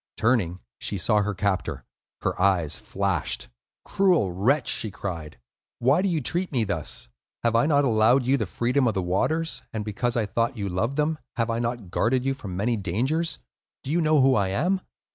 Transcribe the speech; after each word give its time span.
Turning, 0.17 0.59
she 0.79 0.97
saw 0.97 1.21
her 1.21 1.35
captor; 1.35 1.85
her 2.23 2.41
eyes 2.41 2.75
flashed. 2.79 3.49
"Cruel 3.85 4.31
wretch!" 4.31 4.67
she 4.67 4.89
cried. 4.89 5.37
"Why 5.77 6.01
do 6.01 6.09
you 6.09 6.21
treat 6.21 6.51
me 6.51 6.63
thus? 6.63 7.07
Have 7.43 7.55
I 7.55 7.67
not 7.67 7.85
allowed 7.85 8.25
you 8.25 8.35
the 8.35 8.47
freedom 8.47 8.87
of 8.87 8.95
the 8.95 9.03
waters, 9.03 9.61
and 9.71 9.85
because 9.85 10.17
I 10.17 10.25
thought 10.25 10.53
that 10.53 10.57
you 10.59 10.69
loved 10.69 10.95
them, 10.97 11.19
have 11.35 11.51
I 11.51 11.59
not 11.59 11.91
guarded 11.91 12.25
you 12.25 12.33
from 12.33 12.57
many 12.57 12.75
dangers? 12.77 13.37
Do 13.83 13.91
you 13.91 14.01
know 14.01 14.19
who 14.21 14.33
I 14.33 14.47
am?" 14.47 14.81